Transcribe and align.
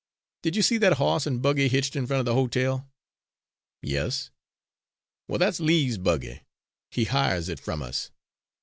Did 0.41 0.55
you 0.55 0.63
see 0.63 0.79
that 0.79 0.93
hoss'n' 0.97 1.41
buggy 1.43 1.67
hitched 1.67 1.95
in 1.95 2.07
front 2.07 2.21
of 2.21 2.25
the 2.25 2.33
ho 2.33 2.47
tel?" 2.47 2.89
"Yes." 3.83 4.31
"Well, 5.27 5.37
that's 5.37 5.59
Lee's 5.59 5.99
buggy. 5.99 6.41
He 6.89 7.03
hires 7.03 7.49
it 7.49 7.59
from 7.59 7.83
us. 7.83 8.09